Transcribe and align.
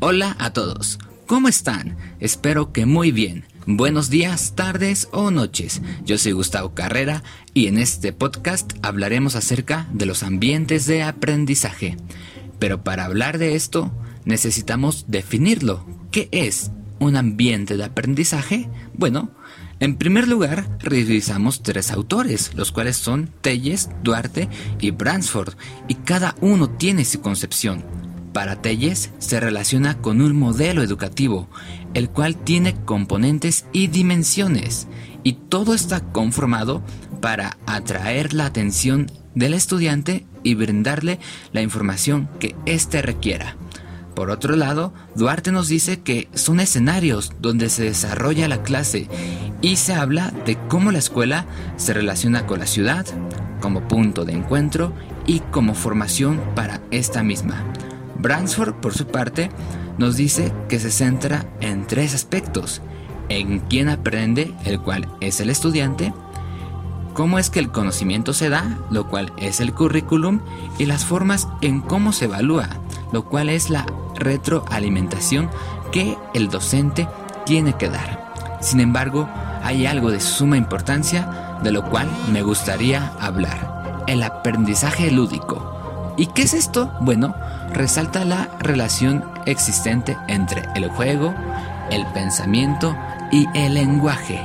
Hola 0.00 0.36
a 0.38 0.52
todos, 0.52 1.00
¿cómo 1.26 1.48
están? 1.48 1.96
Espero 2.20 2.72
que 2.72 2.86
muy 2.86 3.10
bien. 3.10 3.46
Buenos 3.66 4.10
días, 4.10 4.54
tardes 4.54 5.08
o 5.10 5.32
noches. 5.32 5.82
Yo 6.04 6.18
soy 6.18 6.32
Gustavo 6.32 6.72
Carrera 6.72 7.24
y 7.52 7.66
en 7.66 7.78
este 7.78 8.12
podcast 8.12 8.74
hablaremos 8.82 9.34
acerca 9.34 9.88
de 9.92 10.06
los 10.06 10.22
ambientes 10.22 10.86
de 10.86 11.02
aprendizaje. 11.02 11.96
Pero 12.60 12.84
para 12.84 13.06
hablar 13.06 13.38
de 13.38 13.56
esto 13.56 13.90
necesitamos 14.24 15.06
definirlo. 15.08 15.84
¿Qué 16.12 16.28
es 16.30 16.70
un 17.00 17.16
ambiente 17.16 17.76
de 17.76 17.84
aprendizaje? 17.84 18.68
Bueno, 18.94 19.32
en 19.80 19.96
primer 19.96 20.28
lugar, 20.28 20.78
revisamos 20.78 21.62
tres 21.62 21.90
autores, 21.90 22.52
los 22.54 22.70
cuales 22.70 22.96
son 22.96 23.30
Telles, 23.40 23.88
Duarte 24.04 24.48
y 24.80 24.92
Bransford, 24.92 25.54
y 25.88 25.94
cada 25.94 26.36
uno 26.40 26.70
tiene 26.70 27.04
su 27.04 27.20
concepción. 27.20 28.07
Para 28.38 28.62
Telles 28.62 29.10
se 29.18 29.40
relaciona 29.40 30.00
con 30.00 30.20
un 30.20 30.38
modelo 30.38 30.84
educativo, 30.84 31.48
el 31.92 32.08
cual 32.08 32.36
tiene 32.36 32.76
componentes 32.84 33.64
y 33.72 33.88
dimensiones, 33.88 34.86
y 35.24 35.32
todo 35.32 35.74
está 35.74 35.98
conformado 35.98 36.80
para 37.20 37.58
atraer 37.66 38.34
la 38.34 38.46
atención 38.46 39.10
del 39.34 39.54
estudiante 39.54 40.24
y 40.44 40.54
brindarle 40.54 41.18
la 41.50 41.62
información 41.62 42.30
que 42.38 42.54
éste 42.64 43.02
requiera. 43.02 43.56
Por 44.14 44.30
otro 44.30 44.54
lado, 44.54 44.94
Duarte 45.16 45.50
nos 45.50 45.66
dice 45.66 46.02
que 46.02 46.28
son 46.32 46.60
escenarios 46.60 47.32
donde 47.40 47.68
se 47.68 47.82
desarrolla 47.82 48.46
la 48.46 48.62
clase 48.62 49.08
y 49.62 49.74
se 49.74 49.94
habla 49.94 50.32
de 50.46 50.56
cómo 50.68 50.92
la 50.92 51.00
escuela 51.00 51.44
se 51.76 51.92
relaciona 51.92 52.46
con 52.46 52.60
la 52.60 52.68
ciudad 52.68 53.04
como 53.60 53.88
punto 53.88 54.24
de 54.24 54.34
encuentro 54.34 54.92
y 55.26 55.40
como 55.40 55.74
formación 55.74 56.40
para 56.54 56.80
esta 56.92 57.24
misma. 57.24 57.64
Bransford, 58.18 58.74
por 58.74 58.94
su 58.94 59.06
parte, 59.06 59.50
nos 59.98 60.16
dice 60.16 60.52
que 60.68 60.78
se 60.78 60.90
centra 60.90 61.46
en 61.60 61.86
tres 61.86 62.14
aspectos. 62.14 62.82
En 63.28 63.60
quién 63.60 63.88
aprende, 63.88 64.54
el 64.64 64.80
cual 64.80 65.08
es 65.20 65.40
el 65.40 65.50
estudiante, 65.50 66.12
cómo 67.14 67.38
es 67.38 67.50
que 67.50 67.58
el 67.58 67.70
conocimiento 67.70 68.32
se 68.32 68.48
da, 68.48 68.78
lo 68.90 69.08
cual 69.08 69.32
es 69.36 69.60
el 69.60 69.74
currículum, 69.74 70.40
y 70.78 70.86
las 70.86 71.04
formas 71.04 71.48
en 71.60 71.80
cómo 71.80 72.12
se 72.12 72.26
evalúa, 72.26 72.68
lo 73.12 73.24
cual 73.24 73.48
es 73.48 73.70
la 73.70 73.86
retroalimentación 74.16 75.50
que 75.92 76.16
el 76.34 76.48
docente 76.48 77.08
tiene 77.44 77.74
que 77.74 77.88
dar. 77.88 78.58
Sin 78.60 78.80
embargo, 78.80 79.28
hay 79.62 79.86
algo 79.86 80.10
de 80.10 80.20
suma 80.20 80.56
importancia 80.56 81.58
de 81.62 81.72
lo 81.72 81.84
cual 81.90 82.08
me 82.32 82.42
gustaría 82.42 83.12
hablar, 83.20 84.04
el 84.06 84.22
aprendizaje 84.22 85.10
lúdico. 85.10 85.77
¿Y 86.18 86.26
qué 86.26 86.42
es 86.42 86.52
esto? 86.52 86.92
Bueno, 87.00 87.32
resalta 87.72 88.24
la 88.24 88.48
relación 88.58 89.24
existente 89.46 90.16
entre 90.26 90.64
el 90.74 90.88
juego, 90.88 91.32
el 91.92 92.04
pensamiento 92.06 92.96
y 93.30 93.46
el 93.54 93.74
lenguaje. 93.74 94.44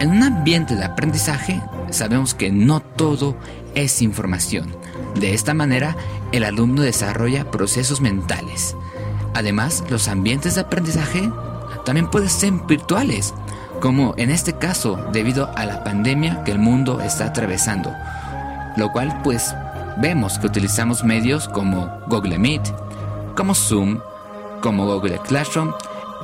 En 0.00 0.10
un 0.10 0.22
ambiente 0.22 0.76
de 0.76 0.84
aprendizaje 0.84 1.60
sabemos 1.90 2.32
que 2.32 2.50
no 2.50 2.80
todo 2.80 3.36
es 3.74 4.00
información. 4.00 4.74
De 5.16 5.34
esta 5.34 5.52
manera, 5.52 5.96
el 6.32 6.44
alumno 6.44 6.80
desarrolla 6.80 7.50
procesos 7.50 8.00
mentales. 8.00 8.74
Además, 9.34 9.84
los 9.90 10.08
ambientes 10.08 10.54
de 10.54 10.62
aprendizaje 10.62 11.30
también 11.84 12.08
pueden 12.08 12.30
ser 12.30 12.52
virtuales, 12.66 13.34
como 13.80 14.14
en 14.16 14.30
este 14.30 14.54
caso 14.54 14.96
debido 15.12 15.50
a 15.56 15.66
la 15.66 15.84
pandemia 15.84 16.42
que 16.44 16.52
el 16.52 16.58
mundo 16.58 17.02
está 17.02 17.26
atravesando, 17.26 17.94
lo 18.76 18.90
cual 18.92 19.20
pues 19.22 19.54
vemos 19.98 20.38
que 20.38 20.46
utilizamos 20.46 21.04
medios 21.04 21.48
como 21.48 22.00
Google 22.08 22.38
Meet, 22.38 22.62
como 23.36 23.54
Zoom, 23.54 24.00
como 24.60 24.86
Google 24.86 25.18
Classroom, 25.26 25.72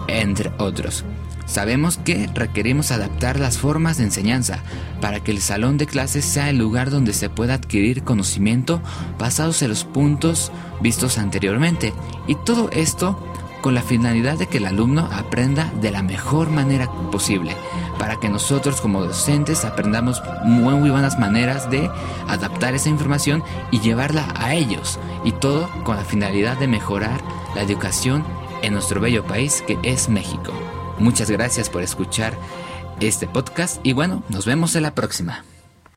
entre 0.09 0.53
otros. 0.59 1.05
Sabemos 1.47 1.97
que 1.99 2.29
requerimos 2.35 2.91
adaptar 2.91 3.39
las 3.39 3.57
formas 3.57 3.99
de 3.99 4.05
enseñanza 4.05 4.59
para 5.01 5.21
que 5.21 5.31
el 5.31 5.41
salón 5.41 5.79
de 5.79 5.87
clases 5.87 6.25
sea 6.25 6.51
el 6.51 6.59
lugar 6.59 6.91
donde 6.91 7.13
se 7.13 7.31
pueda 7.31 7.55
adquirir 7.55 8.03
conocimiento 8.03 8.83
basados 9.19 9.63
en 9.63 9.69
los 9.69 9.85
puntos 9.85 10.51
vistos 10.81 11.19
anteriormente 11.19 11.95
y 12.27 12.35
todo 12.35 12.69
esto 12.73 13.23
con 13.61 13.75
la 13.75 13.83
finalidad 13.83 14.39
de 14.39 14.47
que 14.47 14.59
el 14.59 14.67
alumno 14.67 15.09
aprenda 15.13 15.73
de 15.81 15.91
la 15.91 16.03
mejor 16.03 16.51
manera 16.51 16.91
posible, 17.11 17.57
para 17.99 18.17
que 18.17 18.29
nosotros 18.29 18.81
como 18.81 19.05
docentes 19.05 19.65
aprendamos 19.65 20.23
muy, 20.45 20.91
buenas 20.91 21.19
maneras 21.19 21.71
de 21.71 21.91
adaptar 22.29 22.75
esa 22.75 22.89
información 22.89 23.43
y 23.71 23.81
llevarla 23.81 24.33
a 24.37 24.55
ellos, 24.55 24.99
y 25.25 25.33
todo 25.33 25.69
con 25.85 25.97
la 25.97 26.05
finalidad 26.05 26.57
de 26.59 26.69
mejorar 26.69 27.21
la 27.55 27.63
educación 27.63 28.25
en 28.63 28.73
nuestro 28.73 29.01
bello 29.01 29.25
país 29.25 29.63
que 29.67 29.79
es 29.83 30.09
México. 30.09 30.53
Muchas 30.99 31.31
gracias 31.31 31.69
por 31.69 31.83
escuchar 31.83 32.37
este 33.01 33.27
podcast 33.27 33.85
y 33.85 33.93
bueno, 33.93 34.23
nos 34.29 34.47
vemos 34.47 34.75
en 34.77 34.83
la 34.83 34.95
próxima. 34.95 35.45